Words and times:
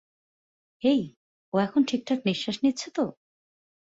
হেই, 0.83 1.01
ও 1.53 1.55
এখনো 1.59 1.83
ঠিকঠাক 1.87 2.19
নিশ্বাস 2.25 2.57
নিচ্ছে 2.63 2.87
তো? 2.95 3.03